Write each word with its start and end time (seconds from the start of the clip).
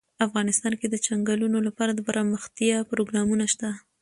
افغانستان 0.27 0.73
کې 0.79 0.87
د 0.89 0.95
چنګلونه 1.05 1.57
لپاره 1.67 1.91
دپرمختیا 1.93 2.77
پروګرامونه 2.91 3.45
شته. 3.53 3.69